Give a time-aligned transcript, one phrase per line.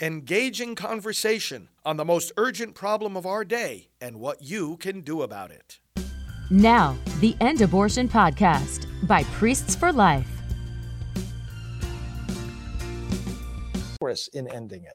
[0.00, 5.20] engaging conversation on the most urgent problem of our day and what you can do
[5.20, 5.78] about it.
[6.50, 10.26] Now, the End Abortion Podcast by Priests for Life.
[14.32, 14.94] In ending it,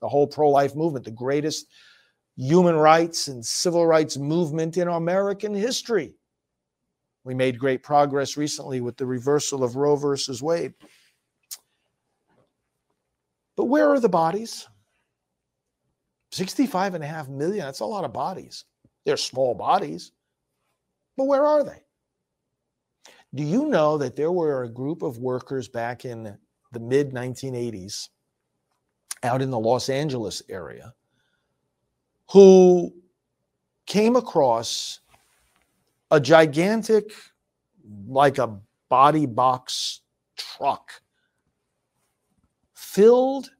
[0.00, 1.66] the whole pro life movement, the greatest
[2.36, 6.14] human rights and civil rights movement in American history.
[7.22, 10.72] We made great progress recently with the reversal of Roe versus Wade.
[13.60, 14.66] But where are the bodies?
[16.32, 18.64] 65 and a half million, that's a lot of bodies.
[19.04, 20.12] They're small bodies,
[21.18, 21.82] but where are they?
[23.34, 26.38] Do you know that there were a group of workers back in
[26.72, 28.08] the mid 1980s
[29.24, 30.94] out in the Los Angeles area
[32.30, 32.90] who
[33.84, 35.00] came across
[36.10, 37.12] a gigantic,
[38.08, 40.00] like a body box
[40.38, 41.02] truck
[42.92, 43.50] filled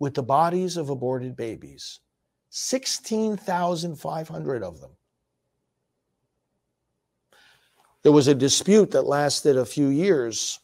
[0.00, 2.00] with the bodies of aborted babies
[2.48, 4.90] 16,500 of them.
[8.02, 10.58] There was a dispute that lasted a few years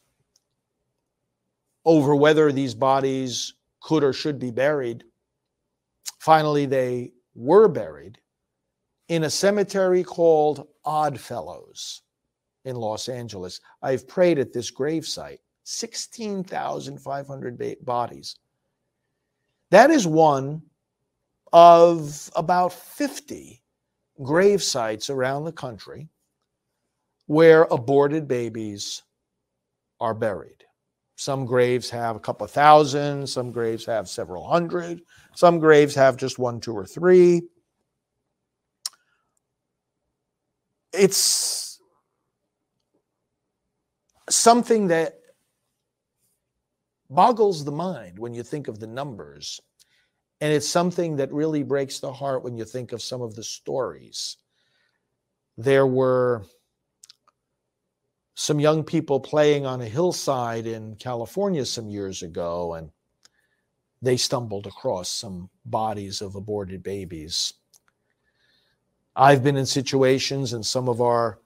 [1.85, 5.05] over whether these bodies could or should be buried.
[6.19, 8.19] Finally, they were buried
[9.07, 12.01] in a cemetery called Oddfellows
[12.65, 13.61] in Los Angeles.
[13.81, 18.37] I've prayed at this gravesite 16,500 ba- bodies.
[19.69, 20.61] That is one
[21.51, 23.61] of about 50
[24.23, 26.07] grave sites around the country
[27.25, 29.03] where aborted babies
[29.99, 30.63] are buried.
[31.17, 35.01] Some graves have a couple of thousand, some graves have several hundred,
[35.35, 37.41] some graves have just one, two, or three.
[40.93, 41.81] It's
[44.29, 45.19] something that
[47.09, 49.59] boggles the mind when you think of the numbers.
[50.39, 53.43] And it's something that really breaks the heart when you think of some of the
[53.43, 54.37] stories.
[55.57, 56.45] There were
[58.35, 62.91] some young people playing on a hillside in California some years ago, and
[63.99, 67.53] they stumbled across some bodies of aborted babies.
[69.15, 71.39] I've been in situations, and some of our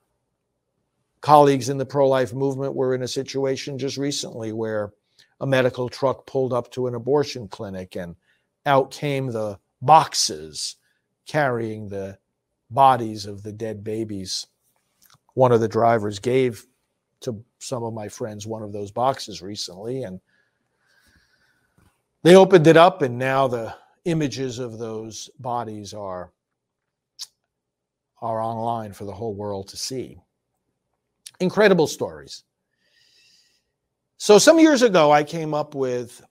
[1.22, 4.92] colleagues in the pro life movement were in a situation just recently where
[5.42, 8.16] a medical truck pulled up to an abortion clinic and
[8.68, 10.76] out came the boxes
[11.26, 12.18] carrying the
[12.70, 14.46] bodies of the dead babies.
[15.34, 16.66] One of the drivers gave
[17.22, 20.22] to some of my friends one of those boxes recently, and
[22.24, 23.74] they opened it up, and now the
[24.06, 26.32] images of those bodies are
[28.22, 30.20] are online for the whole world to see.
[31.40, 32.44] Incredible stories.
[34.22, 36.24] So some years ago, I came up with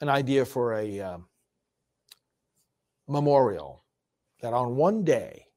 [0.00, 1.18] an idea for a uh,
[3.06, 3.84] memorial
[4.40, 5.48] that on one day,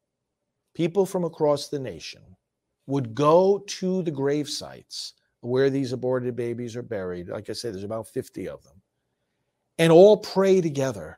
[0.73, 2.21] people from across the nation
[2.88, 7.29] would go to the grave sites where these aborted babies are buried.
[7.29, 8.81] Like I said, there's about 50 of them,
[9.77, 11.17] and all pray together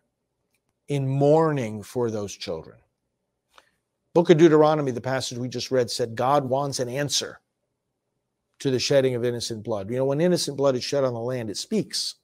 [0.89, 2.77] in mourning for those children.
[4.13, 7.39] Book of Deuteronomy, the passage we just read, said God wants an answer
[8.61, 9.89] to the shedding of innocent blood.
[9.89, 12.15] You know, when innocent blood is shed on the land, it speaks.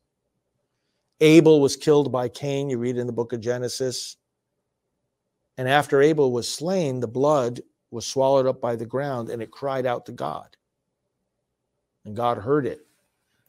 [1.19, 4.17] Abel was killed by Cain, you read in the book of Genesis.
[5.57, 9.49] And after Abel was slain, the blood was swallowed up by the ground and it
[9.49, 10.55] cried out to God.
[12.05, 12.85] And God heard it.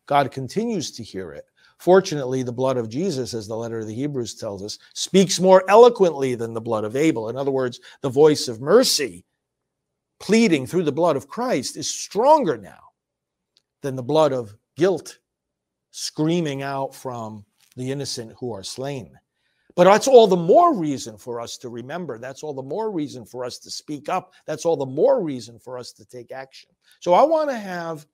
[0.06, 1.44] God continues to hear it.
[1.76, 5.62] Fortunately, the blood of Jesus, as the letter of the Hebrews tells us, speaks more
[5.68, 7.28] eloquently than the blood of Abel.
[7.28, 9.26] In other words, the voice of mercy
[10.20, 12.80] pleading through the blood of Christ is stronger now
[13.82, 15.18] than the blood of guilt
[15.90, 17.44] screaming out from
[17.76, 19.18] the innocent who are slain.
[19.76, 22.18] But that's all the more reason for us to remember.
[22.18, 24.32] That's all the more reason for us to speak up.
[24.44, 26.70] That's all the more reason for us to take action.
[26.98, 28.04] So I want to have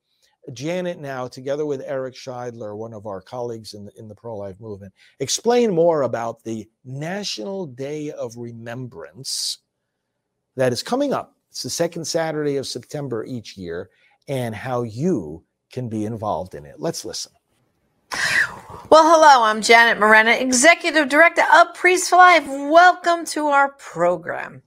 [0.53, 4.37] Janet now, together with Eric Scheidler, one of our colleagues in the, in the pro
[4.37, 9.59] life movement, explain more about the National Day of Remembrance
[10.57, 13.89] that is coming up it's the second Saturday of September each year,
[14.27, 16.81] and how you can be involved in it.
[16.81, 17.31] Let's listen.
[18.91, 22.45] Well, hello, I'm Janet Morana, Executive Director of Priest for Life.
[22.49, 24.65] Welcome to our program.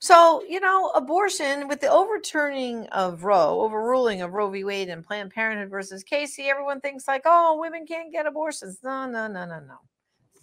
[0.00, 4.64] So, you know, abortion with the overturning of Roe, overruling of Roe v.
[4.64, 8.80] Wade and Planned Parenthood versus Casey, everyone thinks like, oh, women can't get abortions.
[8.84, 9.76] No, no, no, no, no.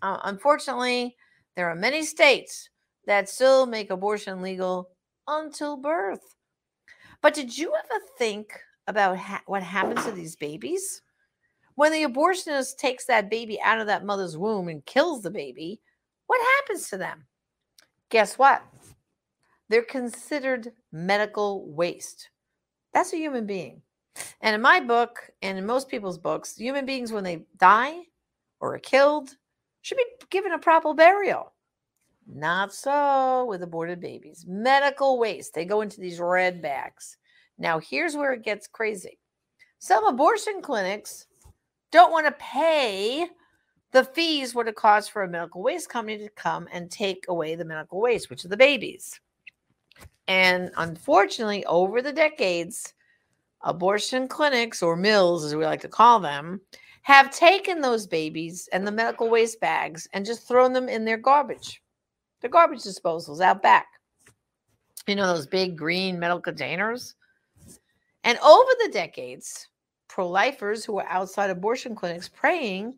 [0.02, 1.16] Uh, unfortunately,
[1.56, 2.72] there are many states
[3.06, 4.90] that still make abortion legal
[5.30, 6.36] until birth.
[7.22, 11.02] But did you ever think about ha- what happens to these babies?
[11.76, 15.80] When the abortionist takes that baby out of that mother's womb and kills the baby,
[16.28, 17.26] what happens to them?
[18.10, 18.62] Guess what?
[19.70, 22.30] They're considered medical waste.
[22.94, 23.82] That's a human being.
[24.42, 28.00] And in my book, and in most people's books, human beings, when they die
[28.60, 29.36] or are killed,
[29.82, 31.54] should be given a proper burial.
[32.32, 34.46] Not so with aborted babies.
[34.48, 35.54] Medical waste.
[35.54, 37.18] They go into these red bags.
[37.58, 39.18] Now, here's where it gets crazy.
[39.80, 41.26] Some abortion clinics
[41.92, 43.28] don't want to pay
[43.92, 47.56] the fees what it costs for a medical waste company to come and take away
[47.56, 49.20] the medical waste, which are the babies.
[50.28, 52.94] And unfortunately, over the decades,
[53.64, 56.62] abortion clinics or mills, as we like to call them,
[57.02, 61.18] have taken those babies and the medical waste bags and just thrown them in their
[61.18, 61.82] garbage,
[62.42, 63.88] the garbage disposals out back.
[65.08, 67.16] You know, those big green metal containers.
[68.24, 69.68] And over the decades,
[70.08, 72.96] pro lifers who are outside abortion clinics praying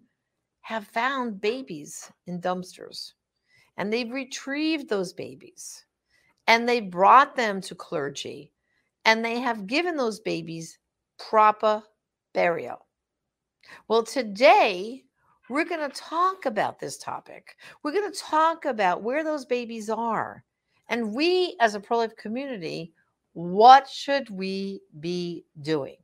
[0.62, 3.14] have found babies in dumpsters
[3.78, 5.86] and they've retrieved those babies
[6.48, 8.52] and they brought them to clergy
[9.06, 10.78] and they have given those babies
[11.18, 11.84] proper
[12.34, 12.86] burial.
[13.88, 15.04] Well, today
[15.52, 17.58] we're going to talk about this topic.
[17.84, 20.44] We're going to talk about where those babies are.
[20.88, 22.94] And we, as a pro life community,
[23.34, 25.98] what should we be doing?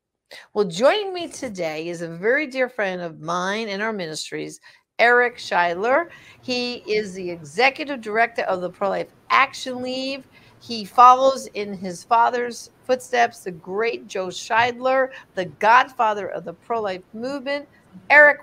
[0.53, 4.59] Well, joining me today is a very dear friend of mine in our ministries,
[4.99, 6.09] Eric Scheidler.
[6.41, 10.25] He is the executive director of the Pro Life Action League.
[10.59, 16.81] He follows in his father's footsteps, the great Joe Scheidler, the godfather of the pro
[16.81, 17.67] life movement.
[18.09, 18.39] Eric,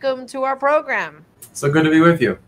[0.00, 1.24] welcome to our program.
[1.54, 2.38] So good to be with you.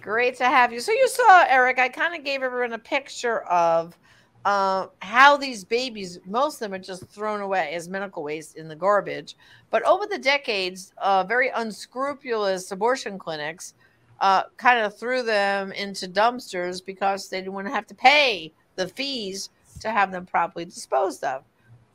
[0.00, 0.78] Great to have you.
[0.78, 3.98] So, you saw, Eric, I kind of gave everyone a picture of
[4.44, 8.68] uh, how these babies, most of them are just thrown away as medical waste in
[8.68, 9.36] the garbage.
[9.70, 13.74] But over the decades, uh, very unscrupulous abortion clinics
[14.20, 18.52] uh, kind of threw them into dumpsters because they didn't want to have to pay
[18.76, 19.50] the fees
[19.80, 21.42] to have them properly disposed of.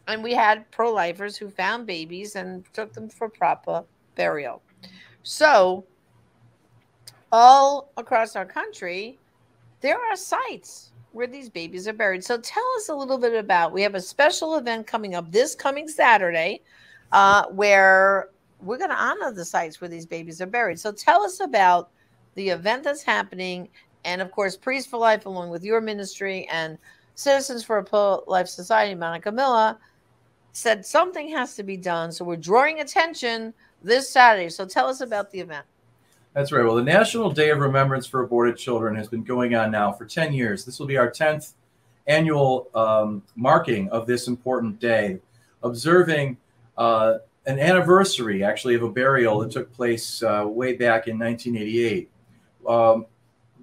[0.10, 3.86] And we had pro lifers who found babies and took them for proper
[4.16, 4.62] burial.
[5.24, 5.86] So,
[7.32, 9.20] all across our country,
[9.82, 12.24] there are sites where these babies are buried.
[12.24, 13.72] So, tell us a little bit about.
[13.72, 16.62] We have a special event coming up this coming Saturday,
[17.12, 18.30] uh, where
[18.62, 20.80] we're going to honor the sites where these babies are buried.
[20.80, 21.92] So, tell us about
[22.36, 23.70] the event that's happening,
[24.06, 26.78] and of course, Priest for Life, along with your ministry and
[27.16, 29.78] Citizens for a Life Society, Monica Miller,
[30.54, 32.14] said something has to be done.
[32.14, 33.54] So we're drawing attention
[33.84, 34.50] this Saturday.
[34.50, 35.66] So tell us about the event.
[36.34, 36.64] That's right.
[36.64, 40.06] Well, the National Day of Remembrance for Aborted Children has been going on now for
[40.06, 40.64] 10 years.
[40.64, 41.54] This will be our 10th
[42.08, 45.20] annual um, marking of this important day,
[45.64, 46.38] observing
[46.78, 47.16] uh,
[47.46, 52.10] an anniversary, actually, of a burial that took place uh, way back in 1988.
[52.68, 53.06] Um,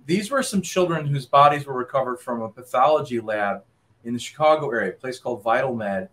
[0.06, 3.62] these were some children whose bodies were recovered from a pathology lab
[4.04, 6.08] in the Chicago area, a place called Vital Med.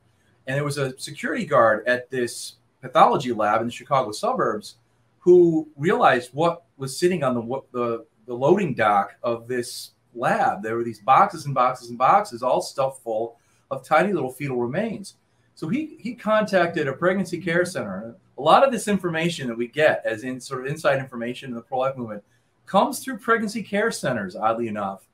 [0.48, 4.76] And there was a security guard at this pathology lab in the Chicago suburbs
[5.20, 10.62] who realized what was sitting on the, the, the loading dock of this lab.
[10.62, 13.38] There were these boxes and boxes and boxes, all stuffed full
[13.72, 15.16] of tiny little fetal remains.
[15.56, 18.16] So he, he contacted a pregnancy care center.
[18.38, 21.56] A lot of this information that we get as in sort of inside information in
[21.56, 22.22] the pro-life movement
[22.66, 25.08] comes through pregnancy care centers, oddly enough.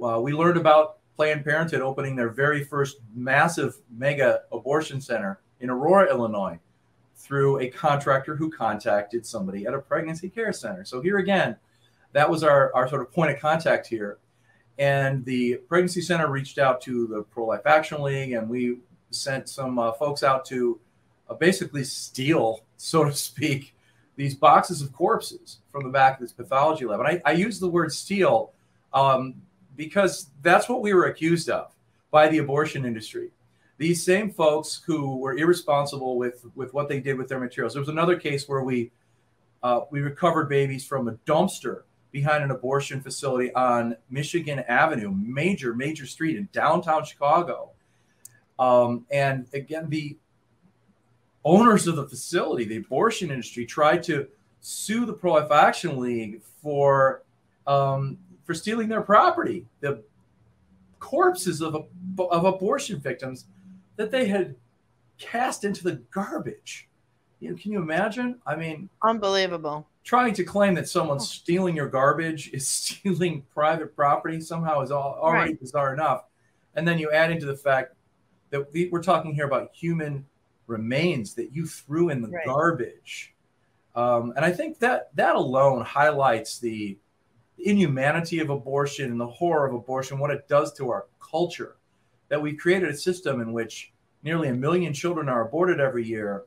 [0.00, 5.68] Uh, we learned about Planned Parenthood opening their very first massive mega abortion center in
[5.68, 6.60] Aurora, Illinois,
[7.18, 10.84] through a contractor who contacted somebody at a pregnancy care center.
[10.84, 11.56] So, here again,
[12.12, 14.18] that was our, our sort of point of contact here.
[14.78, 18.78] And the pregnancy center reached out to the Pro Life Action League, and we
[19.10, 20.78] sent some uh, folks out to
[21.28, 23.74] uh, basically steal, so to speak,
[24.16, 27.00] these boxes of corpses from the back of this pathology lab.
[27.00, 28.52] And I, I use the word steal
[28.92, 29.34] um,
[29.76, 31.72] because that's what we were accused of
[32.10, 33.30] by the abortion industry.
[33.78, 37.74] These same folks who were irresponsible with, with what they did with their materials.
[37.74, 38.90] There was another case where we
[39.62, 41.82] uh, we recovered babies from a dumpster
[42.12, 47.70] behind an abortion facility on Michigan Avenue, major major street in downtown Chicago.
[48.58, 50.16] Um, and again, the
[51.44, 54.28] owners of the facility, the abortion industry, tried to
[54.60, 57.22] sue the Pro Life Action League for
[57.66, 60.02] um, for stealing their property, the
[60.98, 61.86] corpses of
[62.18, 63.46] of abortion victims
[63.98, 64.54] that they had
[65.18, 66.88] cast into the garbage.
[67.40, 68.40] You know, can you imagine?
[68.46, 69.86] I mean, unbelievable.
[70.04, 75.18] Trying to claim that someone's stealing your garbage is stealing private property somehow is all,
[75.20, 75.60] already right.
[75.60, 76.24] bizarre enough.
[76.74, 77.94] And then you add into the fact
[78.50, 80.24] that we, we're talking here about human
[80.66, 82.46] remains that you threw in the right.
[82.46, 83.34] garbage
[83.94, 86.96] Um, and I think that that alone highlights the
[87.58, 91.77] inhumanity of abortion and the horror of abortion, what it does to our culture.
[92.28, 93.92] That we've created a system in which
[94.22, 96.44] nearly a million children are aborted every year,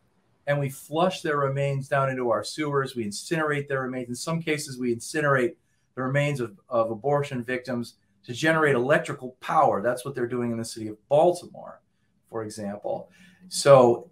[0.48, 2.96] and we flush their remains down into our sewers.
[2.96, 4.10] We incinerate their remains.
[4.10, 5.56] In some cases, we incinerate
[5.96, 7.96] the remains of, of abortion victims
[8.26, 9.82] to generate electrical power.
[9.82, 11.82] That's what they're doing in the city of Baltimore,
[12.30, 13.10] for example.
[13.50, 14.10] So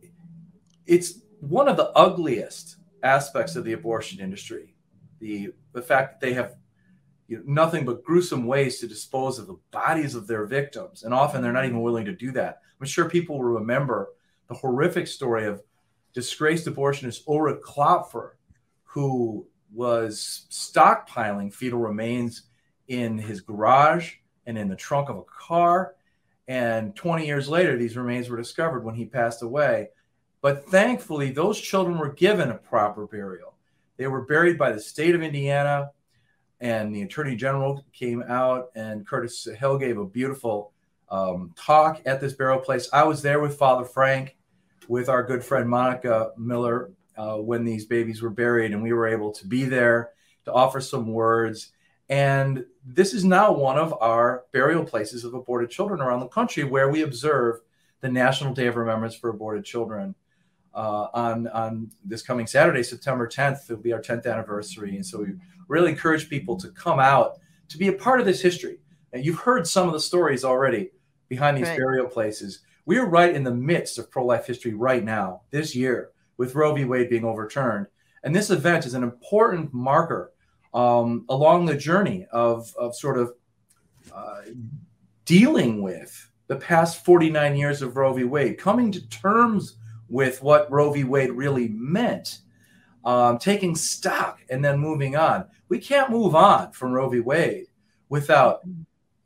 [0.88, 4.74] it's one of the ugliest aspects of the abortion industry.
[5.20, 6.56] The, the fact that they have
[7.30, 11.04] you know, nothing but gruesome ways to dispose of the bodies of their victims.
[11.04, 12.62] And often they're not even willing to do that.
[12.80, 14.10] I'm sure people will remember
[14.48, 15.62] the horrific story of
[16.14, 18.32] disgraced abortionist Ulrich Klopfer,
[18.84, 22.44] who was stockpiling fetal remains
[22.88, 24.16] in his garage
[24.48, 25.94] and in the trunk of a car.
[26.48, 29.90] And 20 years later, these remains were discovered when he passed away.
[30.42, 33.54] But thankfully, those children were given a proper burial.
[33.98, 35.92] They were buried by the state of Indiana
[36.62, 40.74] and the attorney general came out and Curtis Hill gave a beautiful
[41.10, 42.90] um, talk at this burial place.
[42.94, 44.36] I was there with Father Frank,
[44.88, 49.08] with our good friend Monica Miller uh, when these babies were buried, and we were
[49.08, 50.12] able to be there
[50.46, 51.72] to offer some words.
[52.10, 56.64] And this is now one of our burial places of aborted children around the country
[56.64, 57.60] where we observe
[58.02, 60.16] the National Day of Remembrance for Aborted Children.
[60.80, 65.20] Uh, on on this coming Saturday, September 10th, it'll be our 10th anniversary, and so
[65.20, 65.34] we
[65.68, 68.80] really encourage people to come out to be a part of this history.
[69.12, 70.92] And you've heard some of the stories already
[71.28, 71.78] behind these right.
[71.78, 72.62] burial places.
[72.86, 76.56] We are right in the midst of pro life history right now, this year, with
[76.56, 76.86] Roe v.
[76.86, 77.88] Wade being overturned.
[78.24, 80.32] And this event is an important marker
[80.74, 83.34] um, along the journey of, of sort of
[84.16, 84.44] uh,
[85.26, 88.24] dealing with the past 49 years of Roe v.
[88.24, 89.76] Wade, coming to terms
[90.10, 91.04] with what Roe v.
[91.04, 92.40] Wade really meant,
[93.06, 97.20] um, taking stock and then moving on we can't move on from Roe v.
[97.20, 97.68] Wade
[98.10, 98.62] without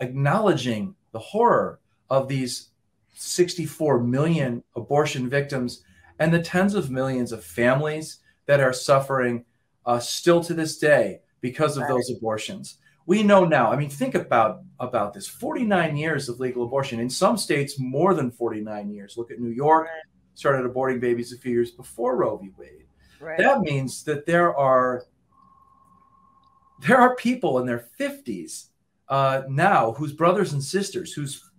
[0.01, 2.69] acknowledging the horror of these
[3.15, 5.83] 64 million abortion victims
[6.19, 9.45] and the tens of millions of families that are suffering
[9.85, 12.77] uh, still to this day because of those abortions.
[13.05, 13.71] We know now.
[13.71, 18.13] I mean, think about about this: 49 years of legal abortion in some states, more
[18.13, 19.17] than 49 years.
[19.17, 19.87] Look at New York.
[20.35, 22.51] Started aborting babies a few years before Roe v.
[22.57, 22.85] Wade.
[23.19, 23.37] Right.
[23.37, 25.05] That means that there are
[26.81, 28.67] there are people in their 50s
[29.07, 31.49] uh, now whose brothers and sisters, whose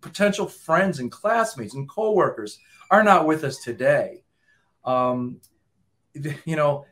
[0.00, 2.58] potential friends and classmates and coworkers
[2.90, 4.22] are not with us today.
[4.84, 5.40] Um,
[6.44, 6.84] you know,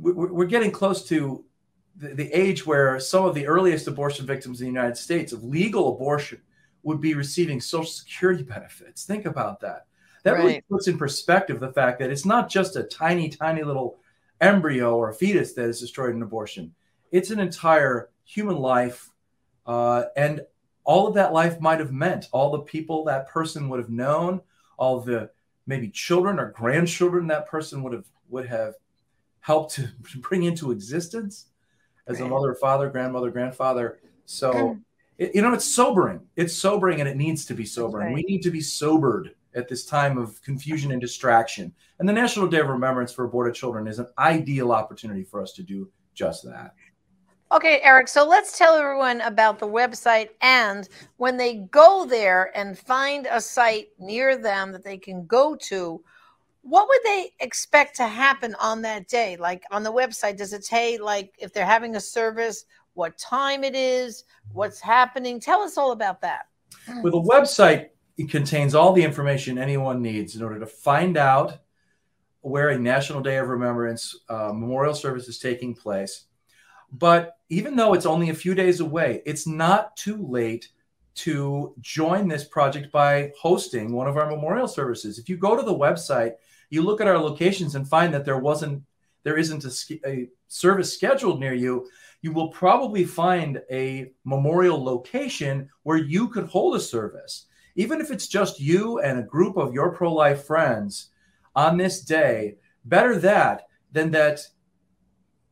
[0.00, 1.44] we're getting close to
[1.96, 5.94] the age where some of the earliest abortion victims in the United States of legal
[5.94, 6.40] abortion
[6.82, 9.04] would be receiving Social Security benefits.
[9.04, 9.86] Think about that.
[10.24, 10.38] That right.
[10.38, 13.98] really puts in perspective the fact that it's not just a tiny, tiny little
[14.40, 16.74] embryo or fetus that is destroyed in abortion
[17.10, 19.10] it's an entire human life.
[19.66, 20.42] Uh, and
[20.84, 24.40] all of that life might have meant all the people that person would have known,
[24.76, 25.30] all the
[25.66, 28.74] maybe children or grandchildren that person would have would have
[29.40, 31.46] helped to bring into existence
[32.06, 32.26] as right.
[32.26, 33.98] a mother, father, grandmother, grandfather.
[34.24, 34.78] So,
[35.18, 36.20] it, you know, it's sobering.
[36.36, 38.08] It's sobering and it needs to be sobering.
[38.08, 38.14] Right.
[38.14, 41.72] We need to be sobered at this time of confusion and distraction.
[41.98, 45.52] And the National Day of Remembrance for Aborted Children is an ideal opportunity for us
[45.52, 46.74] to do just that.
[47.50, 48.08] Okay, Eric.
[48.08, 50.86] So let's tell everyone about the website and
[51.16, 56.02] when they go there and find a site near them that they can go to,
[56.60, 59.36] what would they expect to happen on that day?
[59.38, 63.64] Like on the website, does it say like if they're having a service, what time
[63.64, 65.40] it is, what's happening?
[65.40, 66.48] Tell us all about that.
[67.02, 67.88] Well, the website
[68.18, 71.58] it contains all the information anyone needs in order to find out
[72.42, 76.26] where a National Day of Remembrance uh, memorial service is taking place
[76.92, 80.68] but even though it's only a few days away, it's not too late
[81.16, 85.18] to join this project by hosting one of our memorial services.
[85.18, 86.34] If you go to the website,
[86.70, 88.82] you look at our locations and find that there wasn't
[89.24, 91.88] there isn't a, a service scheduled near you,
[92.22, 97.46] you will probably find a memorial location where you could hold a service.
[97.78, 101.10] Even if it's just you and a group of your pro-life friends
[101.54, 104.40] on this day, better that than that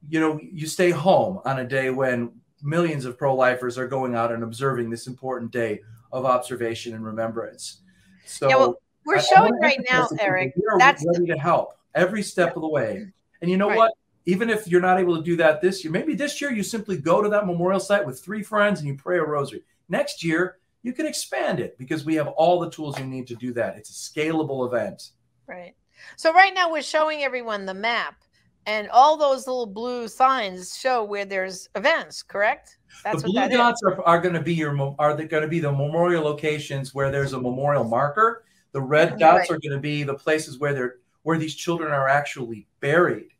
[0.08, 4.32] you know, you stay home on a day when millions of pro-lifers are going out
[4.32, 5.80] and observing this important day
[6.12, 7.80] of observation and remembrance.
[8.24, 10.54] So yeah, well, we're I, showing I right now, Eric.
[10.78, 11.34] That's ready the...
[11.34, 13.06] to help every step of the way.
[13.40, 13.76] And you know right.
[13.76, 13.92] what?
[14.26, 16.96] Even if you're not able to do that this year, maybe this year you simply
[16.96, 19.62] go to that memorial site with three friends and you pray a rosary.
[19.88, 23.34] Next year, you can expand it because we have all the tools you need to
[23.34, 23.76] do that.
[23.76, 25.10] It's a scalable event.
[25.48, 25.74] Right.
[26.14, 28.22] So right now we're showing everyone the map
[28.66, 32.22] and all those little blue signs show where there's events.
[32.22, 32.78] Correct?
[33.02, 33.88] That's the blue dots is.
[33.88, 37.32] are, are going to be your are going to be the memorial locations where there's
[37.32, 38.44] a memorial marker.
[38.70, 39.56] The red dots right.
[39.56, 43.30] are going to be the places where they're where these children are actually buried.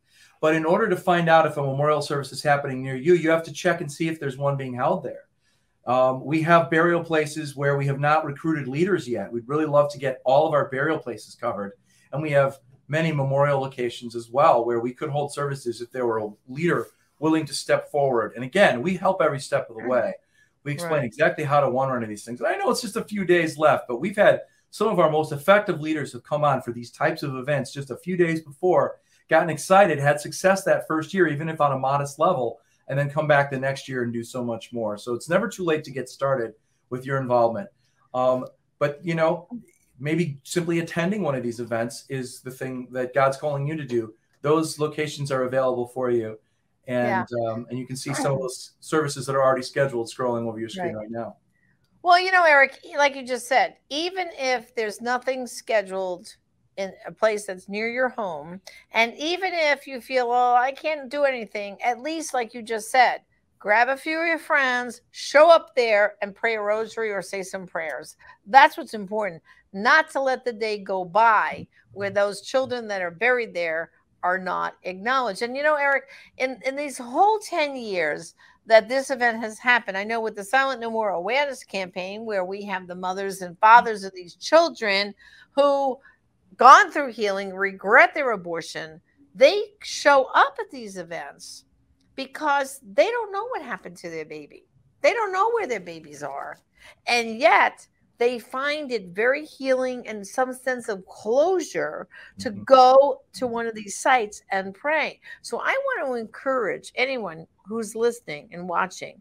[0.41, 3.31] But in order to find out if a memorial service is happening near you, you
[3.31, 5.26] have to check and see if there's one being held there.
[5.87, 9.31] Um, we have burial places where we have not recruited leaders yet.
[9.33, 11.73] We'd really love to get all of our burial places covered.
[12.13, 16.07] And we have many memorial locations as well where we could hold services if there
[16.07, 16.89] were a leader
[17.19, 18.33] willing to step forward.
[18.35, 20.15] And again, we help every step of the way.
[20.65, 21.05] We explain right.
[21.05, 22.41] exactly how to one run of these things.
[22.41, 24.41] And I know it's just a few days left, but we've had
[24.71, 27.91] some of our most effective leaders have come on for these types of events just
[27.91, 28.99] a few days before,
[29.31, 33.11] gotten excited, had success that first year, even if on a modest level, and then
[33.11, 34.97] come back the next year and do so much more.
[34.97, 36.55] So it's never too late to get started
[36.91, 37.69] with your involvement.
[38.15, 38.47] Um,
[38.79, 39.49] but you know,
[39.99, 43.85] maybe simply attending one of these events is the thing that God's calling you to
[43.85, 44.15] do.
[44.43, 46.39] Those locations are available for you
[46.87, 47.51] and yeah.
[47.51, 50.59] um, and you can see some of those services that are already scheduled scrolling over
[50.59, 51.03] your screen right.
[51.03, 51.37] right now.
[52.03, 56.37] Well, you know, Eric, like you just said, even if there's nothing scheduled
[56.77, 58.61] in a place that's near your home,
[58.93, 62.91] and even if you feel, well, I can't do anything, at least, like you just
[62.91, 63.23] said,
[63.59, 67.43] grab a few of your friends, show up there and pray a rosary or say
[67.43, 68.17] some prayers.
[68.47, 69.43] That's what's important,
[69.73, 73.91] not to let the day go by where those children that are buried there
[74.23, 75.43] are not acknowledged.
[75.43, 76.05] And you know, Eric,
[76.39, 78.35] in, in these whole 10 years
[78.67, 82.45] that this event has happened, I know with the Silent No More awareness campaign, where
[82.45, 85.15] we have the mothers and fathers of these children
[85.53, 85.99] who
[86.57, 89.01] gone through healing, regret their abortion,
[89.35, 91.65] they show up at these events
[92.15, 94.65] because they don't know what happened to their baby.
[95.03, 96.59] They don't know where their babies are.
[97.07, 97.87] And yet
[98.19, 102.09] they find it very healing and some sense of closure
[102.39, 102.63] to mm-hmm.
[102.63, 105.21] go to one of these sites and pray.
[105.43, 109.21] So I want to encourage anyone who's listening and watching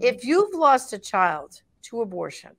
[0.00, 2.50] if you've lost a child to abortion,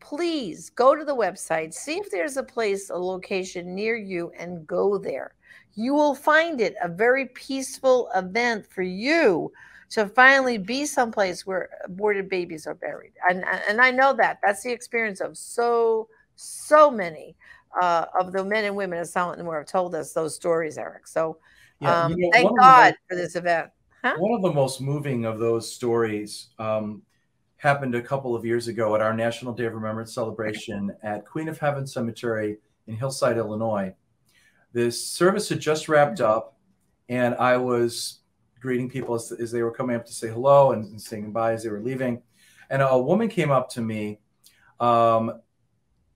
[0.00, 4.66] please go to the website, see if there's a place, a location near you, and
[4.66, 5.34] go there.
[5.74, 9.52] You will find it a very peaceful event for you
[9.90, 13.12] to finally be someplace where aborted babies are buried.
[13.28, 17.36] And, and I know that that's the experience of so, so many
[17.80, 21.06] uh, of the men and women of Silent More have told us those stories, Eric.
[21.06, 21.38] So
[21.80, 23.70] yeah, um, you know, thank God most, for this event.
[24.02, 24.14] Huh?
[24.18, 27.02] One of the most moving of those stories um,
[27.58, 31.48] happened a couple of years ago at our National Day of Remembrance celebration at Queen
[31.48, 33.92] of Heaven Cemetery in Hillside, Illinois.
[34.72, 36.56] This service had just wrapped up,
[37.08, 38.20] and I was
[38.60, 41.52] greeting people as, as they were coming up to say hello and, and, saying goodbye
[41.52, 42.22] as they were leaving.
[42.70, 44.20] And a woman came up to me,
[44.78, 45.40] um,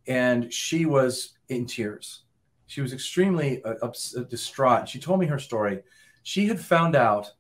[0.07, 2.23] and she was in tears.
[2.67, 4.89] She was extremely uh, ups, uh, distraught.
[4.89, 5.81] She told me her story.
[6.23, 7.33] She had found out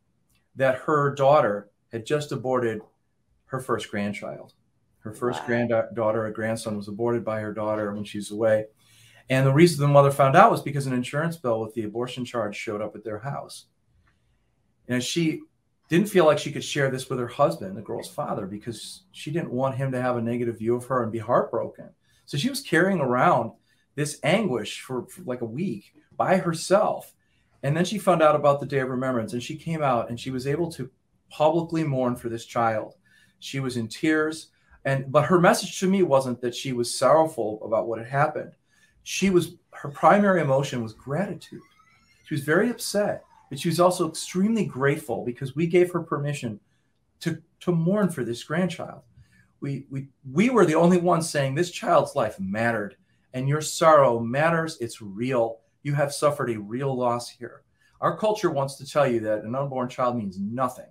[0.57, 2.81] that her daughter had just aborted
[3.53, 4.55] her first grandchild.
[5.01, 5.47] Her first wow.
[5.47, 8.65] granddaughter, a grandson, was aborted by her daughter when she was away.
[9.29, 12.25] And the reason the mother found out was because an insurance bill with the abortion
[12.25, 13.67] charge showed up at their house.
[14.89, 15.43] And she
[15.89, 19.31] didn't feel like she could share this with her husband, the girl's father, because she
[19.31, 21.91] didn't want him to have a negative view of her and be heartbroken.
[22.25, 23.53] So she was carrying around
[23.95, 27.13] this anguish for, for like a week by herself.
[27.63, 30.19] And then she found out about the Day of Remembrance and she came out and
[30.19, 30.91] she was able to
[31.29, 32.95] publicly mourn for this child.
[33.43, 34.49] She was in tears.
[34.85, 38.53] And but her message to me wasn't that she was sorrowful about what had happened.
[39.05, 41.63] She was her primary emotion was gratitude.
[42.25, 46.59] She was very upset but she was also extremely grateful because we gave her permission
[47.21, 49.03] to, to mourn for this grandchild.
[49.61, 52.97] We, we, we were the only ones saying this child's life mattered
[53.35, 54.79] and your sorrow matters.
[54.81, 55.59] It's real.
[55.83, 57.61] You have suffered a real loss here.
[58.01, 60.89] Our culture wants to tell you that an unborn child means nothing.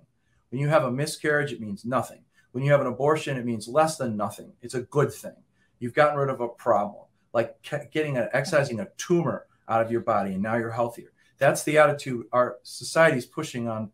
[0.50, 2.22] When you have a miscarriage, it means nothing.
[2.52, 4.52] When you have an abortion, it means less than nothing.
[4.62, 5.36] It's a good thing.
[5.78, 7.56] You've gotten rid of a problem, like
[7.90, 11.12] getting an excising a tumor out of your body, and now you're healthier.
[11.38, 13.90] That's the attitude our society is pushing on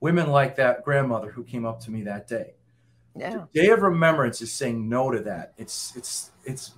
[0.00, 2.54] women like that grandmother who came up to me that day.
[3.16, 3.44] Yeah.
[3.52, 5.52] The Day of Remembrance is saying no to that.
[5.58, 6.72] It's it's it's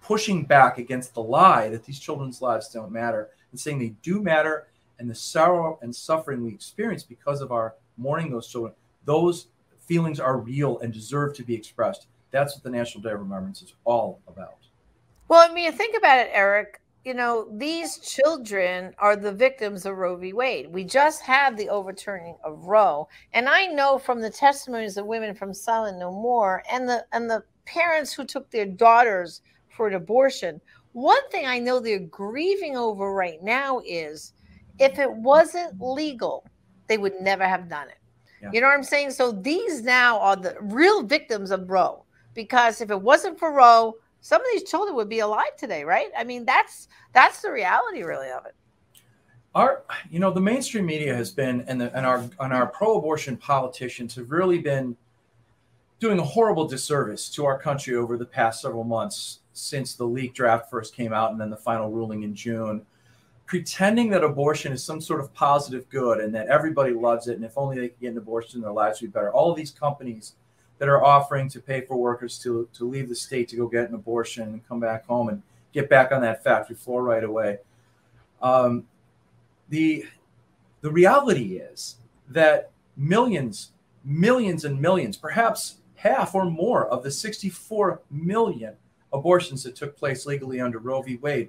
[0.00, 4.22] pushing back against the lie that these children's lives don't matter and saying they do
[4.22, 4.68] matter
[4.98, 9.48] and the sorrow and suffering we experience because of our mourning those children, those
[9.86, 12.06] feelings are real and deserve to be expressed.
[12.30, 14.58] That's what the National Day of Remembrance is all about.
[15.28, 19.96] Well, I mean, think about it, Eric you know, these children are the victims of
[19.96, 20.32] Roe v.
[20.32, 20.66] Wade.
[20.72, 25.32] We just had the overturning of Roe, and I know from the testimonies of women
[25.32, 29.94] from Silent No More and the and the parents who took their daughters for an
[29.94, 30.60] abortion.
[30.94, 34.32] One thing I know they're grieving over right now is
[34.80, 36.44] if it wasn't legal,
[36.88, 37.98] they would never have done it.
[38.42, 38.50] Yeah.
[38.52, 39.12] You know what I'm saying?
[39.12, 43.96] So these now are the real victims of Roe because if it wasn't for Roe,
[44.20, 46.08] some of these children would be alive today, right?
[46.16, 48.54] I mean, that's that's the reality really of it.
[49.54, 53.38] Our, you know, the mainstream media has been, and, the, and our and our pro-abortion
[53.38, 54.96] politicians have really been
[55.98, 60.34] doing a horrible disservice to our country over the past several months since the leak
[60.34, 62.84] draft first came out and then the final ruling in June,
[63.46, 67.44] pretending that abortion is some sort of positive good and that everybody loves it and
[67.44, 69.32] if only they could get an abortion, their lives would be better.
[69.32, 70.34] All of these companies
[70.78, 73.88] that are offering to pay for workers to to leave the state to go get
[73.88, 77.58] an abortion and come back home and get back on that factory floor right away.
[78.42, 78.84] Um,
[79.68, 80.04] the
[80.80, 81.96] the reality is
[82.28, 83.72] that millions,
[84.04, 88.74] millions and millions, perhaps half or more of the 64 million
[89.12, 91.16] abortions that took place legally under Roe v.
[91.16, 91.48] Wade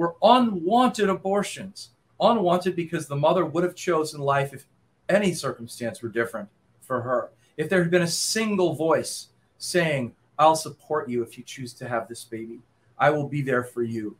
[0.00, 1.90] were unwanted abortions.
[2.20, 4.64] Unwanted because the mother would have chosen life if
[5.10, 6.48] any circumstance were different
[6.80, 7.28] for her.
[7.58, 11.86] If there had been a single voice saying, I'll support you if you choose to
[11.86, 12.60] have this baby,
[12.96, 14.16] I will be there for you.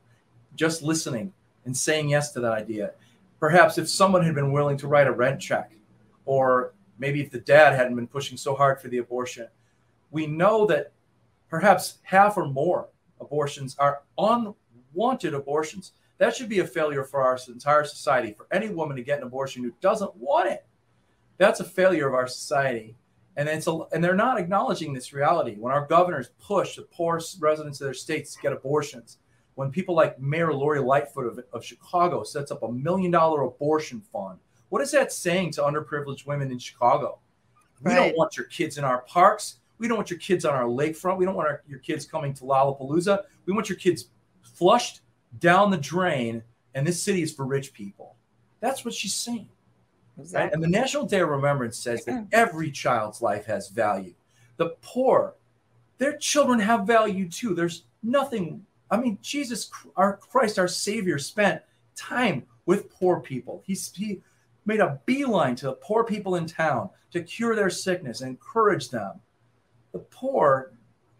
[0.55, 1.33] Just listening
[1.65, 2.91] and saying yes to that idea.
[3.39, 5.73] Perhaps if someone had been willing to write a rent check,
[6.27, 9.49] or maybe if the dad hadn't been pushing so hard for the abortion,
[10.11, 10.93] we know that
[11.49, 12.89] perhaps half or more
[13.19, 14.57] abortions are unwanted
[14.97, 15.93] abortions.
[16.19, 18.35] That should be a failure for our entire society.
[18.37, 20.67] For any woman to get an abortion who doesn't want it,
[21.39, 22.97] that's a failure of our society.
[23.37, 25.57] And it's a, and they're not acknowledging this reality.
[25.57, 29.19] When our governors push the poor residents of their states to get abortions,
[29.55, 34.01] when people like Mayor Lori Lightfoot of, of Chicago sets up a million dollar abortion
[34.01, 37.19] fund, what is that saying to underprivileged women in Chicago?
[37.83, 37.97] We Right.
[38.09, 39.61] don't want your kids in our parks.
[39.79, 41.17] We don't want your kids on our lakefront.
[41.17, 43.25] We don't want our, your kids coming to Lollapalooza.
[43.47, 44.11] We want your kids
[44.61, 45.01] flushed
[45.41, 46.45] down the drain.
[46.75, 48.15] And this city is for rich people.
[48.61, 49.49] That's what she's saying.
[50.33, 50.53] Right?
[50.53, 54.15] And the National Day of Remembrance says that every child's life has value.
[54.59, 55.35] The poor,
[55.99, 57.55] their children have value too.
[57.55, 58.67] There's nothing.
[58.91, 61.63] I mean, Jesus, our Christ, our Savior, spent
[61.97, 63.63] time with poor people.
[63.67, 64.21] He's, he
[64.67, 68.91] made a beeline to the poor people in town to cure their sickness, and encourage
[68.91, 69.21] them.
[69.93, 70.73] The poor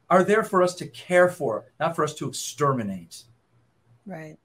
[0.09, 3.25] are there for us to care for, not for us to exterminate.
[4.07, 4.37] Right.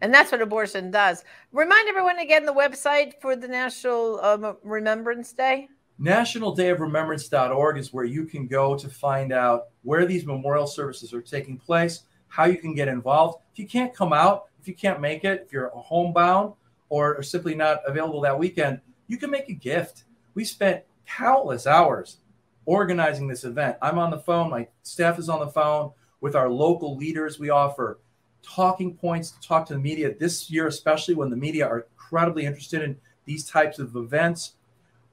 [0.00, 1.24] And that's what abortion does.
[1.52, 5.68] Remind everyone again the website for the National um, Remembrance Day.
[6.00, 11.56] nationaldayofremembrance.org is where you can go to find out where these memorial services are taking
[11.56, 13.42] place, how you can get involved.
[13.52, 16.54] If you can't come out, if you can't make it, if you're homebound
[16.88, 20.04] or, or simply not available that weekend, you can make a gift.
[20.34, 22.18] We spent countless hours
[22.64, 23.76] organizing this event.
[23.82, 27.38] I'm on the phone, my staff is on the phone with our local leaders.
[27.38, 27.98] We offer
[28.42, 32.44] talking points to talk to the media this year, especially when the media are incredibly
[32.44, 34.54] interested in these types of events.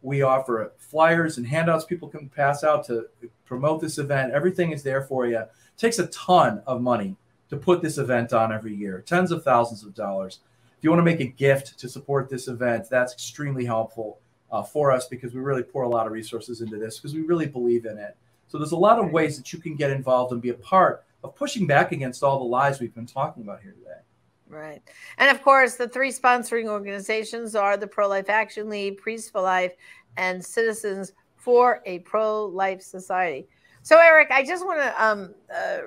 [0.02, 3.08] We offer flyers and handouts people can pass out to
[3.46, 4.34] promote this event.
[4.34, 5.40] Everything is there for you.
[5.40, 7.16] It takes a ton of money
[7.50, 10.40] to put this event on every year, tens of thousands of dollars.
[10.78, 14.20] If you want to make a gift to support this event, that's extremely helpful
[14.52, 17.22] uh, for us because we really pour a lot of resources into this because we
[17.22, 18.16] really believe in it.
[18.48, 21.04] So there's a lot of ways that you can get involved and be a part
[21.24, 24.00] of pushing back against all the lies we've been talking about here today.
[24.48, 24.82] Right.
[25.20, 29.42] And of course, the three sponsoring organizations are the Pro Life Action League, Priests for
[29.42, 29.74] Life,
[30.18, 33.48] and Citizens for a Pro Life Society.
[33.84, 35.78] So, Eric, I just want to um, uh,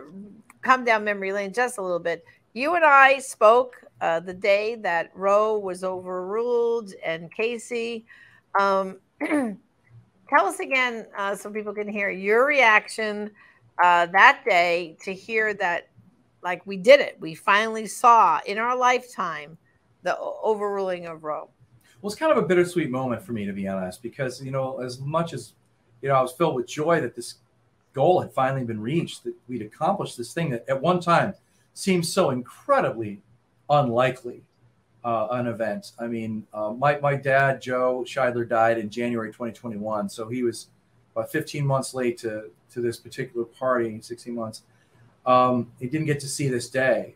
[0.63, 2.25] come down memory lane just a little bit.
[2.55, 8.07] You and I spoke uh, the day that Roe was overruled and Casey.
[8.59, 13.31] Um, tell us again uh, so people can hear your reaction
[13.83, 15.89] uh, that day to hear that
[16.43, 17.17] like we did it.
[17.21, 19.57] We finally saw in our lifetime
[20.03, 21.49] the overruling of Roe.
[22.01, 24.81] Well, it's kind of a bittersweet moment for me, to be honest, because, you know,
[24.81, 25.53] as much as,
[26.01, 27.37] you know, I was filled with joy that this
[27.93, 31.35] goal had finally been reached, that we'd accomplished this thing that at one time
[31.75, 33.23] seemed so incredibly
[33.71, 34.43] unlikely
[35.05, 35.93] uh, an event.
[35.99, 40.09] I mean, uh, my, my dad, Joe Scheidler, died in January 2021.
[40.09, 40.69] So he was
[41.15, 44.63] about 15 months late to, to this particular party, 16 months.
[45.27, 47.15] Um, he didn't get to see this day.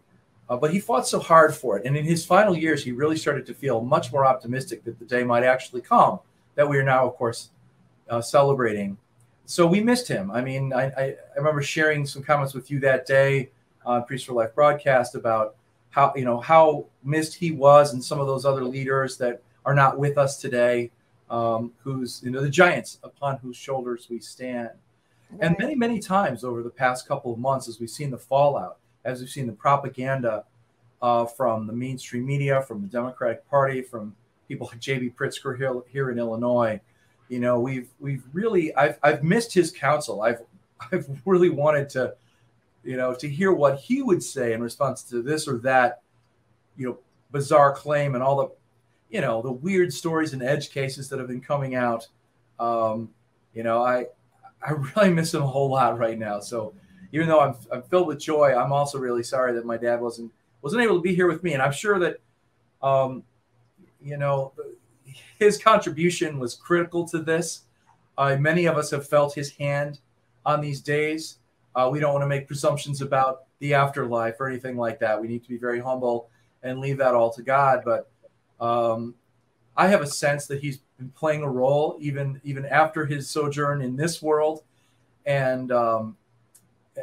[0.48, 1.86] Uh, but he fought so hard for it.
[1.86, 5.04] And in his final years, he really started to feel much more optimistic that the
[5.04, 6.20] day might actually come
[6.54, 7.50] that we are now, of course,
[8.08, 8.96] uh, celebrating.
[9.44, 10.30] So we missed him.
[10.30, 13.50] I mean, I, I, I remember sharing some comments with you that day
[13.84, 15.56] on Priest for Life broadcast about
[15.90, 19.74] how, you know, how missed he was and some of those other leaders that are
[19.74, 20.90] not with us today,
[21.30, 24.70] um, who's, you know, the giants upon whose shoulders we stand.
[25.40, 28.78] And many, many times over the past couple of months, as we've seen the fallout,
[29.04, 30.44] as we've seen the propaganda
[31.02, 34.14] uh, from the mainstream media, from the Democratic Party, from
[34.48, 35.14] people like J.B.
[35.18, 36.80] Pritzker here, here in Illinois.
[37.28, 40.22] You know, we've we've really I've I've missed his counsel.
[40.22, 40.40] I've
[40.92, 42.14] I've really wanted to,
[42.84, 46.02] you know, to hear what he would say in response to this or that,
[46.76, 46.98] you know,
[47.32, 48.48] bizarre claim and all the,
[49.10, 52.08] you know, the weird stories and edge cases that have been coming out.
[52.58, 53.10] Um,
[53.54, 54.06] you know, I
[54.62, 56.40] I really miss him a whole lot right now.
[56.40, 56.74] So
[57.12, 60.32] even though I'm I'm filled with joy, I'm also really sorry that my dad wasn't
[60.62, 61.52] wasn't able to be here with me.
[61.52, 62.18] And I'm sure that,
[62.82, 63.22] um,
[64.02, 64.52] you know,
[65.38, 67.62] his contribution was critical to this.
[68.18, 70.00] Uh, many of us have felt his hand
[70.44, 71.38] on these days.
[71.74, 75.20] Uh, we don't want to make presumptions about the afterlife or anything like that.
[75.20, 76.30] We need to be very humble
[76.62, 77.82] and leave that all to God.
[77.84, 78.10] But
[78.60, 79.14] um,
[79.76, 83.82] I have a sense that he's been playing a role even even after his sojourn
[83.82, 84.62] in this world,
[85.26, 86.16] and um,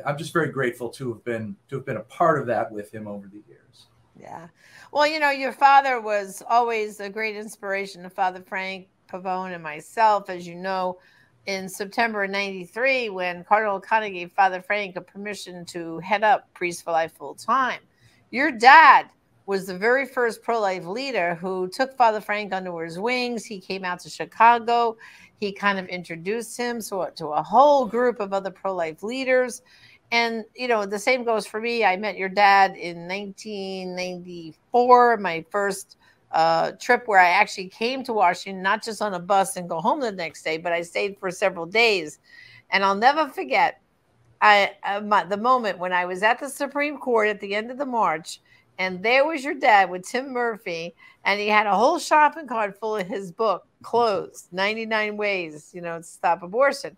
[0.06, 2.92] I'm just very grateful to have been to have been a part of that with
[2.94, 3.86] him over the years.
[4.20, 4.48] Yeah.
[4.92, 9.64] Well, you know, your father was always a great inspiration to Father Frank Pavone and
[9.64, 11.00] myself, as you know
[11.46, 16.52] in September of 93 when Cardinal O'Connor gave Father Frank a permission to head up
[16.54, 17.80] Priest for Life full time.
[18.32, 19.10] Your dad
[19.46, 23.46] was the very first pro life leader who took Father Frank under his wings.
[23.46, 24.98] He came out to Chicago.
[25.40, 29.62] He kind of introduced him to, to a whole group of other pro life leaders.
[30.12, 31.84] And, you know, the same goes for me.
[31.84, 35.98] I met your dad in 1994, my first
[36.32, 39.82] uh, trip where I actually came to Washington, not just on a bus and go
[39.82, 42.20] home the next day, but I stayed for several days.
[42.70, 43.82] And I'll never forget
[44.44, 47.72] I, uh, my, the moment when I was at the Supreme Court at the end
[47.72, 48.42] of the march,
[48.84, 50.94] and there was your dad with Tim Murphy,
[51.24, 55.80] and he had a whole shopping cart full of his book, Closed 99 Ways, you
[55.80, 56.98] know, to Stop Abortion.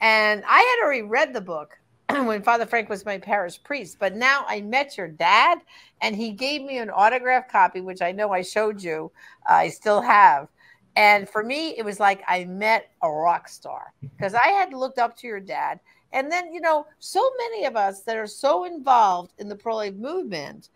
[0.00, 1.76] And I had already read the book.
[2.10, 3.96] when Father Frank was my parish priest.
[3.98, 5.58] But now I met your dad,
[6.02, 9.10] and he gave me an autograph copy, which I know I showed you.
[9.48, 10.48] Uh, I still have.
[10.96, 14.98] And for me, it was like I met a rock star because I had looked
[14.98, 15.80] up to your dad.
[16.12, 19.76] And then, you know, so many of us that are so involved in the pro
[19.76, 20.68] life movement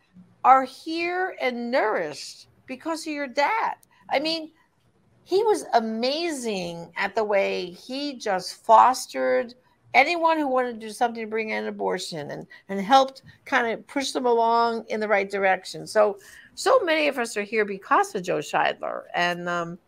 [0.44, 3.74] are here and nourished because of your dad.
[4.11, 4.51] I mean,
[5.24, 9.55] he was amazing at the way he just fostered
[9.94, 13.87] anyone who wanted to do something to bring in abortion and and helped kind of
[13.87, 15.87] push them along in the right direction.
[15.87, 16.18] So
[16.55, 19.79] so many of us are here because of Joe Scheidler, and um,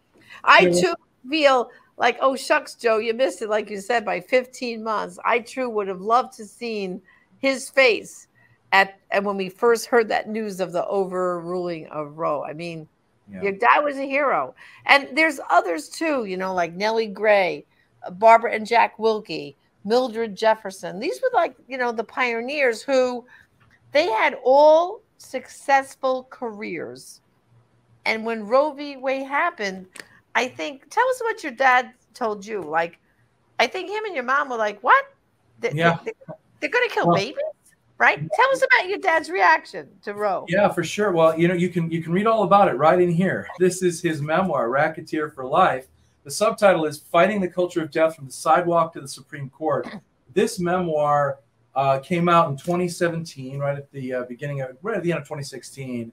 [0.44, 0.94] I too
[1.28, 5.18] feel like oh shucks, Joe, you missed it, like you said, by 15 months.
[5.24, 7.00] I too would have loved to seen
[7.38, 8.28] his face
[8.72, 12.44] at and when we first heard that news of the overruling of Roe.
[12.44, 12.88] I mean.
[13.32, 13.42] Yeah.
[13.42, 14.56] Your dad was a hero,
[14.86, 16.24] and there's others too.
[16.24, 17.64] You know, like Nellie Gray,
[18.14, 19.54] Barbara and Jack Willke,
[19.84, 20.98] Mildred Jefferson.
[20.98, 23.24] These were like, you know, the pioneers who
[23.92, 27.20] they had all successful careers.
[28.06, 28.96] And when Roe v.
[28.96, 29.86] Wade happened,
[30.34, 32.62] I think, tell us what your dad told you.
[32.62, 32.98] Like,
[33.58, 35.04] I think him and your mom were like, what?
[35.60, 35.98] They, yeah.
[36.60, 37.36] They, are going to kill well, babies?
[38.00, 38.18] Right?
[38.34, 40.46] Tell us about your dad's reaction to Roe.
[40.48, 41.12] Yeah, for sure.
[41.12, 43.46] Well, you know, you can you can read all about it right in here.
[43.58, 45.86] This is his memoir, Racketeer for Life
[46.24, 49.88] the subtitle is Fighting the Culture of Death from the Sidewalk to the Supreme Court.
[50.32, 51.40] This memoir
[51.74, 55.18] uh, came out in 2017, right at the uh, beginning of, right at the end
[55.18, 56.12] of 2016.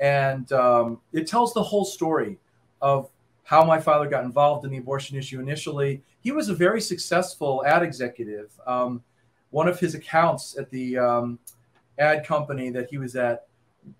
[0.00, 2.38] And um, it tells the whole story
[2.80, 3.10] of
[3.44, 6.02] how my father got involved in the abortion issue initially.
[6.20, 8.52] He was a very successful ad executive.
[8.66, 9.02] Um,
[9.52, 11.38] one of his accounts at the um,
[11.98, 13.46] ad company that he was at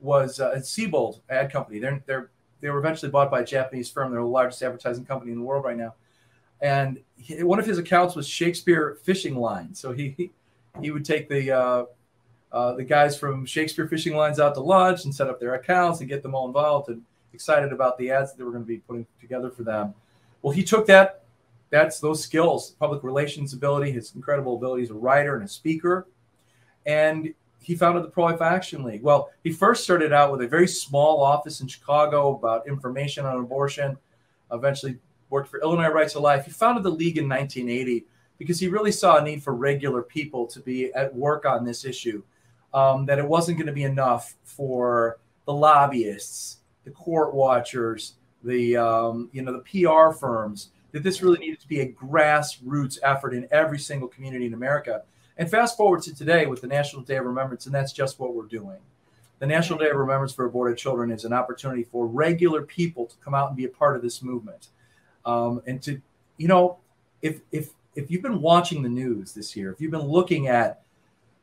[0.00, 1.78] was uh, Siebold Ad Company.
[1.78, 4.12] They're, they're they were eventually bought by a Japanese firm.
[4.12, 5.94] They're the largest advertising company in the world right now.
[6.60, 9.74] And he, one of his accounts was Shakespeare Fishing Line.
[9.74, 10.30] So he
[10.80, 11.84] he would take the uh,
[12.50, 16.00] uh, the guys from Shakespeare Fishing Lines out to lunch and set up their accounts
[16.00, 17.02] and get them all involved and
[17.34, 19.94] excited about the ads that they were going to be putting together for them.
[20.40, 21.21] Well, he took that
[21.72, 26.06] that's those skills, public relations ability, his incredible ability as a writer and a speaker,
[26.84, 29.02] and he founded the Pro Life Action League.
[29.02, 33.38] Well, he first started out with a very small office in Chicago about information on
[33.38, 33.96] abortion.
[34.52, 34.98] Eventually
[35.30, 36.44] worked for Illinois Right to Life.
[36.44, 38.04] He founded the league in 1980
[38.36, 41.84] because he really saw a need for regular people to be at work on this
[41.84, 42.22] issue.
[42.74, 48.76] Um, that it wasn't going to be enough for the lobbyists, the court watchers, the
[48.76, 50.70] um, you know the PR firms.
[50.92, 55.02] That this really needed to be a grassroots effort in every single community in America.
[55.38, 58.34] And fast forward to today with the National Day of Remembrance, and that's just what
[58.34, 58.78] we're doing.
[59.38, 63.16] The National Day of Remembrance for Aborted Children is an opportunity for regular people to
[63.24, 64.68] come out and be a part of this movement.
[65.24, 66.00] Um, and to,
[66.36, 66.78] you know,
[67.22, 70.82] if if if you've been watching the news this year, if you've been looking at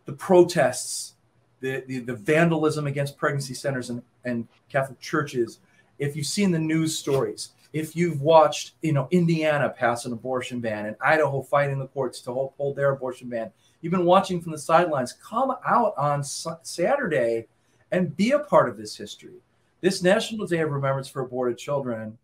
[0.05, 1.15] the protests
[1.61, 5.59] the, the, the vandalism against pregnancy centers and, and Catholic churches,
[5.97, 10.59] if you've seen the news stories, if you've watched, you know, Indiana pass an abortion
[10.59, 13.51] ban and Idaho fighting the courts to hold, their abortion ban,
[13.81, 17.47] you've been watching from the sidelines, come out on Saturday
[17.91, 19.41] and be a part of this history.
[19.81, 22.17] This National Day of Remembrance for Aborted Children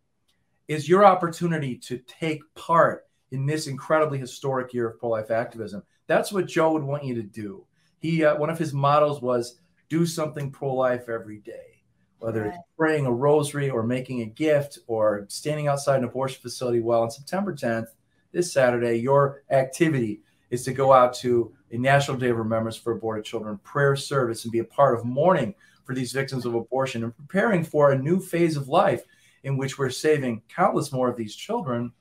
[0.68, 5.84] is your opportunity to take part in this incredibly historic year of pro-life activism.
[6.08, 7.66] That's what Joe would want you to do.
[8.00, 11.75] He uh, one of his models was do something pro-life every day,
[12.20, 16.80] whether it's praying a rosary or making a gift or standing outside an abortion facility.
[16.80, 17.88] Well, on September 10th,
[18.32, 22.94] this Saturday, your activity is to go out to a National Day of Remembrance for
[22.94, 27.04] Aborted Children prayer service and be a part of mourning for these victims of abortion
[27.04, 29.04] and preparing for a new phase of life
[29.44, 31.92] in which we're saving countless more of these children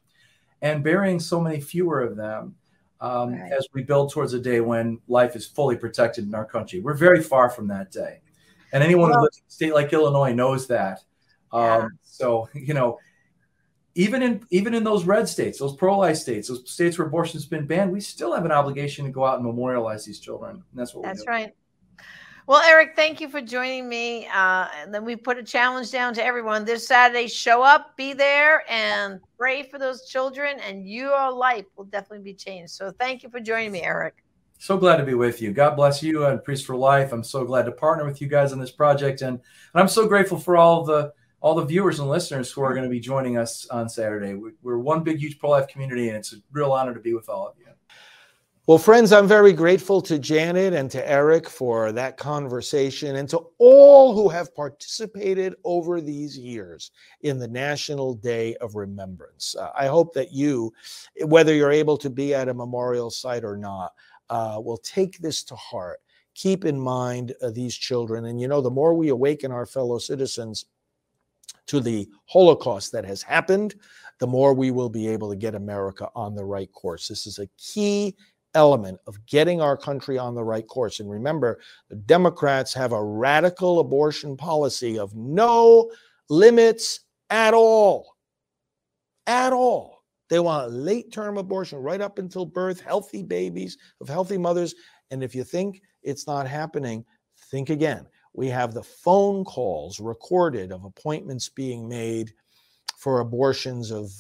[0.63, 2.55] and burying so many fewer of them
[3.01, 3.53] um, right.
[3.53, 6.81] as we build towards a day when life is fully protected in our country.
[6.81, 8.21] We're very far from that day.
[8.75, 11.01] And anyone well, who lives in a state like Illinois knows that.
[11.53, 11.77] Yeah.
[11.77, 12.99] Um, so, you know,
[13.95, 17.67] even in even in those red states, those pro-life states, those states where abortion's been
[17.67, 20.57] banned, we still have an obligation to go out and memorialize these children.
[20.57, 21.55] And that's what that's right.
[22.47, 24.27] Well, Eric, thank you for joining me.
[24.27, 28.13] Uh, and then we put a challenge down to everyone this Saturday show up, be
[28.13, 32.73] there, and pray for those children, and your life will definitely be changed.
[32.73, 34.24] So thank you for joining me, Eric.
[34.59, 35.53] So glad to be with you.
[35.53, 37.13] God bless you and Priests for Life.
[37.13, 39.21] I'm so glad to partner with you guys on this project.
[39.23, 39.41] And, and
[39.75, 42.91] I'm so grateful for all the all the viewers and listeners who are going to
[42.91, 44.35] be joining us on Saturday.
[44.63, 47.29] We're one big, huge pro life community, and it's a real honor to be with
[47.29, 47.67] all of you.
[48.67, 53.43] Well, friends, I'm very grateful to Janet and to Eric for that conversation and to
[53.59, 56.91] all who have participated over these years
[57.21, 59.55] in the National Day of Remembrance.
[59.55, 60.73] Uh, I hope that you,
[61.27, 63.93] whether you're able to be at a memorial site or not,
[64.31, 66.01] uh, will take this to heart.
[66.35, 68.27] Keep in mind uh, these children.
[68.27, 70.67] And you know, the more we awaken our fellow citizens
[71.67, 73.75] to the Holocaust that has happened,
[74.19, 77.09] the more we will be able to get America on the right course.
[77.09, 78.17] This is a key
[78.55, 81.01] element of getting our country on the right course.
[81.01, 85.91] And remember, the Democrats have a radical abortion policy of no
[86.29, 88.17] limits at all.
[89.27, 89.94] At all.
[90.29, 94.75] They want late term abortion right up until birth, healthy babies of healthy mothers.
[95.11, 97.05] And if you think it's not happening,
[97.51, 98.07] think again.
[98.33, 102.33] We have the phone calls recorded of appointments being made
[102.97, 104.11] for abortions of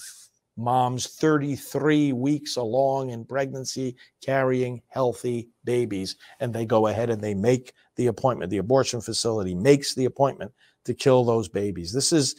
[0.56, 7.34] moms 33 weeks along in pregnancy carrying healthy babies and they go ahead and they
[7.34, 10.52] make the appointment the abortion facility makes the appointment
[10.84, 12.36] to kill those babies this is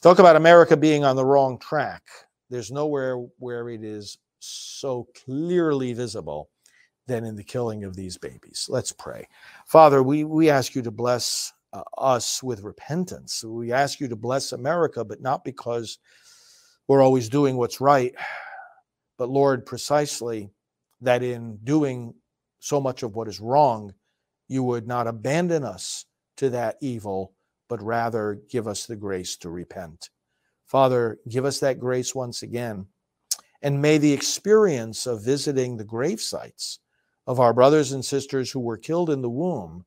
[0.00, 2.02] talk about america being on the wrong track
[2.50, 6.50] there's nowhere where it is so clearly visible
[7.06, 9.26] than in the killing of these babies let's pray
[9.66, 14.16] father we we ask you to bless uh, us with repentance we ask you to
[14.16, 15.98] bless america but not because
[16.90, 18.12] we're always doing what's right.
[19.16, 20.50] But Lord, precisely
[21.02, 22.14] that in doing
[22.58, 23.94] so much of what is wrong,
[24.48, 26.04] you would not abandon us
[26.38, 27.32] to that evil,
[27.68, 30.10] but rather give us the grace to repent.
[30.70, 32.86] Father, give us that grace once again.
[33.60, 36.78] And may the experience of visiting the grave sites
[37.26, 39.84] of our brothers and sisters who were killed in the womb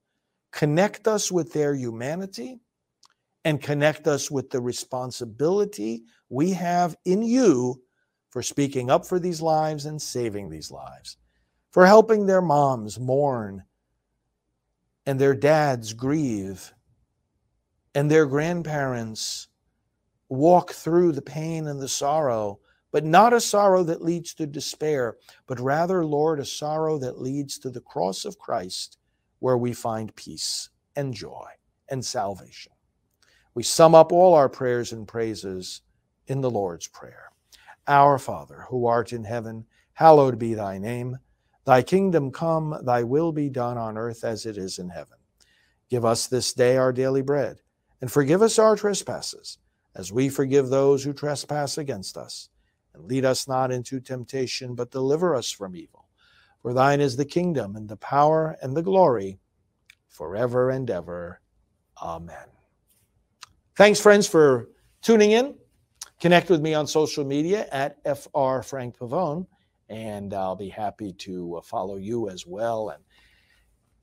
[0.52, 2.60] connect us with their humanity
[3.46, 7.82] and connect us with the responsibility we have in you
[8.30, 11.16] for speaking up for these lives and saving these lives,
[11.72, 13.64] for helping their moms mourn
[15.06, 16.74] and their dads grieve
[17.96, 19.48] and their grandparents
[20.34, 22.60] walk through the pain and the sorrow,
[22.92, 25.18] but not a sorrow that leads to despair,
[25.48, 28.98] but rather, Lord, a sorrow that leads to the cross of Christ,
[29.40, 31.48] where we find peace and joy
[31.90, 32.72] and salvation.
[33.56, 35.82] We sum up all our prayers and praises
[36.28, 37.32] in the Lord's Prayer.
[37.88, 41.18] Our Father, who art in heaven, hallowed be thy name.
[41.66, 45.18] Thy kingdom come, thy will be done on earth as it is in heaven.
[45.90, 47.58] Give us this day our daily bread,
[48.02, 49.58] and forgive us our trespasses,
[49.96, 52.50] as we forgive those who trespass against us.
[52.94, 56.08] And lead us not into temptation, but deliver us from evil.
[56.62, 59.40] For thine is the kingdom, and the power, and the glory,
[60.08, 61.42] forever and ever.
[62.02, 62.48] Amen.
[63.76, 64.70] Thanks, friends, for
[65.02, 65.56] tuning in.
[66.20, 69.46] Connect with me on social media at FR Frank Pavone,
[69.90, 73.04] and I'll be happy to uh, follow you as well and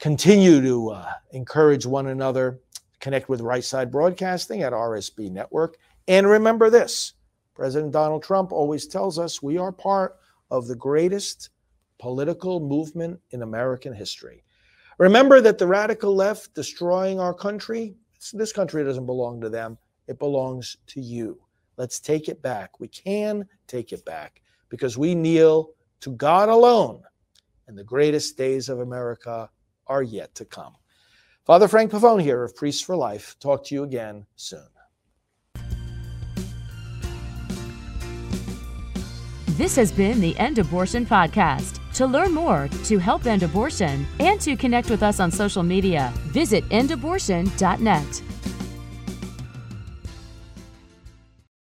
[0.01, 2.61] continue to uh, encourage one another.
[3.01, 5.78] Connect with Right Side Broadcasting at RSB Network.
[6.07, 7.14] And remember this
[7.55, 10.16] President Donald Trump always tells us we are part
[10.51, 11.51] of the greatest
[11.98, 14.44] political movement in American history.
[14.98, 17.94] Remember that the radical left destroying our country,
[18.32, 19.78] this country doesn't belong to them.
[20.07, 21.40] It belongs to you.
[21.76, 22.80] Let's take it back.
[22.80, 25.70] We can take it back because we kneel
[26.01, 27.03] to God alone,
[27.66, 29.48] and the greatest days of America
[29.86, 30.74] are yet to come.
[31.51, 33.34] Father Frank Pavone here of Priests for Life.
[33.40, 34.68] Talk to you again soon.
[39.57, 41.80] This has been the End Abortion Podcast.
[41.94, 46.12] To learn more, to help end abortion, and to connect with us on social media,
[46.28, 48.22] visit endabortion.net.